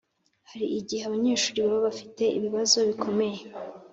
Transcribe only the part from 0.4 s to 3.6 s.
Hari igihe abanyeshuri baba bafite ibibazo bikomeye